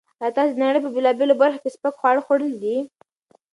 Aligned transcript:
ایا 0.21 0.33
تاسو 0.35 0.53
د 0.55 0.59
نړۍ 0.65 0.79
په 0.83 0.89
بېلابېلو 0.95 1.39
برخو 1.41 1.61
کې 1.63 1.73
سپک 1.75 1.93
خواړه 1.99 2.21
خوړلي 2.25 2.57
دي؟ 2.63 2.77